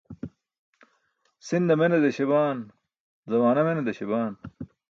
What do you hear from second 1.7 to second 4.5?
mene deśabaan, zamaana mene désabaan.